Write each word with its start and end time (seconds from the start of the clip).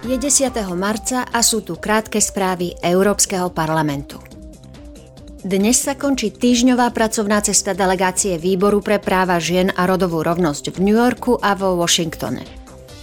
Je 0.00 0.16
10. 0.16 0.48
marca 0.80 1.28
a 1.28 1.44
sú 1.44 1.60
tu 1.60 1.76
krátke 1.76 2.24
správy 2.24 2.72
Európskeho 2.80 3.52
parlamentu. 3.52 4.16
Dnes 5.44 5.76
sa 5.76 5.92
končí 5.92 6.32
týždňová 6.32 6.88
pracovná 6.96 7.44
cesta 7.44 7.76
delegácie 7.76 8.40
Výboru 8.40 8.80
pre 8.80 8.96
práva 8.96 9.36
žien 9.36 9.68
a 9.68 9.84
rodovú 9.84 10.24
rovnosť 10.24 10.72
v 10.72 10.88
New 10.88 10.96
Yorku 10.96 11.36
a 11.36 11.52
vo 11.52 11.76
Washingtone. 11.76 12.48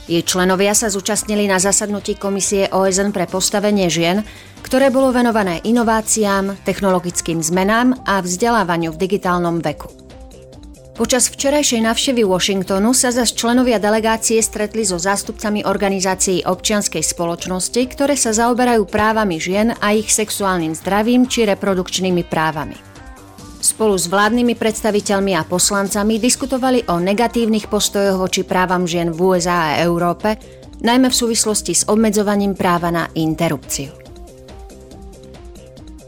Jej 0.09 0.25
členovia 0.25 0.73
sa 0.73 0.89
zúčastnili 0.89 1.45
na 1.45 1.61
zasadnutí 1.61 2.17
Komisie 2.17 2.65
OSN 2.73 3.13
pre 3.13 3.29
postavenie 3.29 3.93
žien, 3.93 4.25
ktoré 4.65 4.89
bolo 4.89 5.13
venované 5.13 5.61
inováciám, 5.69 6.65
technologickým 6.65 7.45
zmenám 7.45 7.93
a 8.09 8.25
vzdelávaniu 8.25 8.89
v 8.89 9.01
digitálnom 9.05 9.61
veku. 9.61 10.06
Počas 10.97 11.29
včerajšej 11.29 11.85
návštevy 11.85 12.25
Washingtonu 12.25 12.89
sa 12.89 13.13
zas 13.13 13.29
členovia 13.29 13.77
delegácie 13.77 14.41
stretli 14.41 14.81
so 14.81 14.97
zástupcami 14.97 15.61
organizácií 15.61 16.41
občianskej 16.41 17.05
spoločnosti, 17.05 17.77
ktoré 17.93 18.17
sa 18.17 18.33
zaoberajú 18.33 18.89
právami 18.89 19.37
žien 19.37 19.77
a 19.77 19.93
ich 19.93 20.09
sexuálnym 20.09 20.73
zdravím 20.73 21.29
či 21.29 21.45
reprodukčnými 21.45 22.25
právami. 22.25 22.73
Spolu 23.61 23.93
s 23.93 24.09
vládnymi 24.09 24.57
predstaviteľmi 24.57 25.37
a 25.37 25.45
poslancami 25.45 26.17
diskutovali 26.17 26.89
o 26.89 26.97
negatívnych 26.97 27.69
postojoch 27.69 28.17
voči 28.17 28.41
právam 28.41 28.89
žien 28.89 29.13
v 29.13 29.37
USA 29.37 29.77
a 29.77 29.85
Európe, 29.85 30.41
najmä 30.81 31.13
v 31.13 31.19
súvislosti 31.29 31.77
s 31.77 31.85
obmedzovaním 31.85 32.57
práva 32.57 32.89
na 32.89 33.05
interrupciu. 33.13 34.06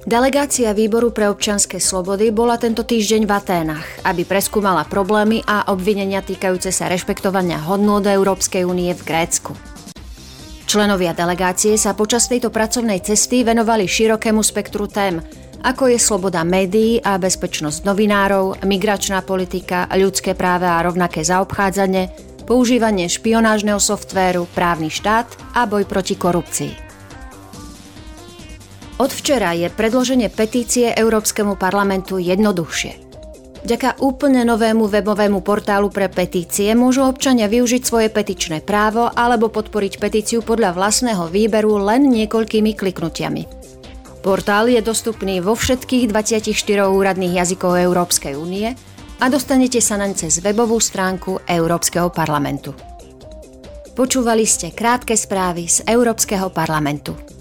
Delegácia 0.07 0.71
Výboru 0.71 1.11
pre 1.11 1.27
občianske 1.27 1.75
slobody 1.75 2.31
bola 2.31 2.55
tento 2.55 2.87
týždeň 2.87 3.27
v 3.27 3.31
Aténach, 3.35 3.83
aby 4.07 4.23
preskúmala 4.23 4.87
problémy 4.87 5.43
a 5.43 5.67
obvinenia 5.75 6.23
týkajúce 6.23 6.71
sa 6.71 6.87
rešpektovania 6.87 7.59
hodnôt 7.67 7.99
Európskej 7.99 8.63
únie 8.63 8.95
v 8.95 9.03
Grécku. 9.03 9.59
Členovia 10.63 11.11
delegácie 11.11 11.75
sa 11.75 11.91
počas 11.99 12.31
tejto 12.31 12.47
pracovnej 12.47 13.03
cesty 13.03 13.43
venovali 13.43 13.91
širokému 13.91 14.39
spektru 14.39 14.87
tém, 14.87 15.19
ako 15.67 15.91
je 15.91 15.99
sloboda 15.99 16.47
médií 16.47 17.03
a 17.03 17.19
bezpečnosť 17.19 17.83
novinárov, 17.83 18.63
migračná 18.63 19.19
politika, 19.27 19.91
ľudské 19.91 20.31
práva 20.31 20.79
a 20.79 20.83
rovnaké 20.87 21.27
zaobchádzanie, 21.27 22.07
používanie 22.47 23.11
špionážneho 23.11 23.83
softvéru, 23.83 24.47
právny 24.55 24.87
štát 24.87 25.27
a 25.59 25.67
boj 25.67 25.83
proti 25.83 26.15
korupcii. 26.15 26.88
Od 28.99 29.11
včera 29.15 29.55
je 29.55 29.71
predloženie 29.71 30.27
petície 30.27 30.91
Európskemu 30.91 31.55
parlamentu 31.55 32.19
jednoduchšie. 32.19 33.07
Vďaka 33.63 34.03
úplne 34.03 34.43
novému 34.43 34.91
webovému 34.91 35.39
portálu 35.39 35.87
pre 35.87 36.11
petície 36.11 36.71
môžu 36.75 37.07
občania 37.07 37.47
využiť 37.47 37.79
svoje 37.83 38.07
petičné 38.11 38.59
právo 38.59 39.07
alebo 39.07 39.47
podporiť 39.47 40.03
petíciu 40.03 40.39
podľa 40.43 40.75
vlastného 40.75 41.31
výberu 41.31 41.79
len 41.79 42.11
niekoľkými 42.11 42.75
kliknutiami. 42.75 43.43
Portál 44.19 44.67
je 44.67 44.83
dostupný 44.83 45.39
vo 45.39 45.55
všetkých 45.55 46.11
24 46.11 46.91
úradných 46.91 47.39
jazykov 47.39 47.79
Európskej 47.79 48.35
únie 48.35 48.75
a 49.19 49.25
dostanete 49.31 49.79
sa 49.79 49.95
naň 49.95 50.27
cez 50.27 50.43
webovú 50.43 50.75
stránku 50.79 51.47
Európskeho 51.47 52.11
parlamentu. 52.11 52.75
Počúvali 53.95 54.43
ste 54.43 54.75
krátke 54.75 55.15
správy 55.15 55.71
z 55.71 55.87
Európskeho 55.87 56.51
parlamentu. 56.51 57.38